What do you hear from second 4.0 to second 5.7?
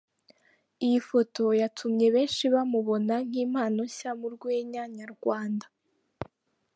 mu rwenya nyarwanda.